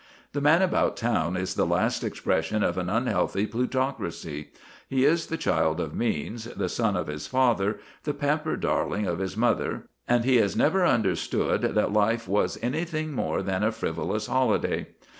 The 0.33 0.41
man 0.41 0.63
about 0.63 0.97
town 0.97 1.37
is 1.37 1.53
the 1.53 1.63
last 1.67 2.03
expression 2.03 2.63
of 2.63 2.75
an 2.79 2.89
unhealthy 2.89 3.45
plutocracy; 3.45 4.49
he 4.89 5.05
is 5.05 5.27
the 5.27 5.37
child 5.37 5.79
of 5.79 5.93
means, 5.93 6.45
the 6.45 6.69
son 6.69 6.95
of 6.95 7.05
his 7.05 7.27
father, 7.27 7.77
the 8.03 8.15
pampered 8.15 8.61
darling 8.61 9.05
of 9.05 9.19
his 9.19 9.37
mother; 9.37 9.83
and 10.07 10.25
he 10.25 10.37
has 10.37 10.55
never 10.57 10.83
understood 10.87 11.61
that 11.61 11.93
life 11.93 12.27
was 12.27 12.57
anything 12.63 13.11
more 13.13 13.43
than 13.43 13.61
a 13.63 13.71
frivolous 13.71 14.25
holiday. 14.25 14.87